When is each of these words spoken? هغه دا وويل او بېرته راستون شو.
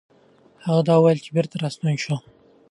هغه 0.65 0.81
دا 0.87 0.95
وويل 0.97 1.19
او 1.23 1.33
بېرته 1.35 1.55
راستون 1.63 1.95
شو. 2.03 2.15